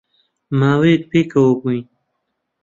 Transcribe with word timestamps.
ماوەیەک 0.59 1.03
پێکەوە 1.11 1.51
بووین 1.59 1.83